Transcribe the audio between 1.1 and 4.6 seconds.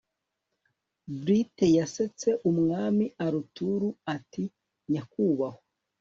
Blithe yasetse Umwami Arthur ati